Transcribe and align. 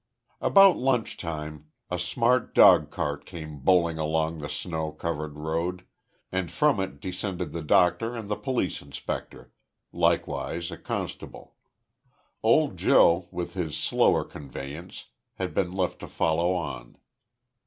About 0.41 0.77
lunch 0.77 1.15
time 1.15 1.67
a 1.91 1.99
smart 1.99 2.55
dogcart 2.55 3.23
came 3.23 3.59
bowling 3.59 3.99
along 3.99 4.39
the 4.39 4.49
snow 4.49 4.91
covered 4.91 5.37
road, 5.37 5.85
and 6.31 6.49
from 6.49 6.79
it 6.79 6.99
descended 6.99 7.51
the 7.51 7.61
doctor 7.61 8.15
and 8.15 8.27
the 8.27 8.35
police 8.35 8.81
inspector, 8.81 9.51
likewise 9.91 10.71
a 10.71 10.77
constable: 10.77 11.53
old 12.41 12.77
Joe, 12.77 13.27
with 13.29 13.53
his 13.53 13.77
slower 13.77 14.23
conveyance, 14.23 15.05
had 15.35 15.53
been 15.53 15.71
left 15.71 15.99
to 15.99 16.07
follow 16.07 16.53
on. 16.55 16.97